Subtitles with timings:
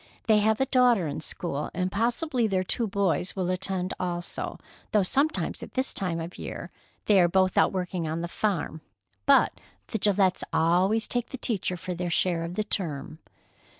[0.25, 4.57] They have a daughter in school, and possibly their two boys will attend also,
[4.93, 6.71] though sometimes at this time of year
[7.05, 8.81] they are both out working on the farm.
[9.27, 13.19] But the Gillettes always take the teacher for their share of the term."